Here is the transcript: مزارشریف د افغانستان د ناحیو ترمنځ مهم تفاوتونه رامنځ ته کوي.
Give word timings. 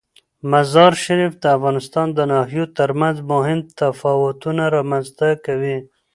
مزارشریف 0.51 1.33
د 1.39 1.45
افغانستان 1.57 2.07
د 2.13 2.19
ناحیو 2.31 2.65
ترمنځ 2.77 3.17
مهم 3.31 3.59
تفاوتونه 3.79 4.63
رامنځ 4.75 5.05
ته 5.17 5.27
کوي. 5.45 5.77